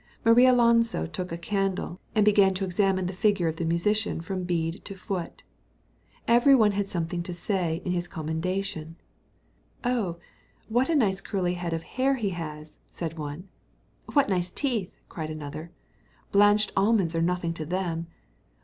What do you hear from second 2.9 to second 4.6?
the figure of the musician from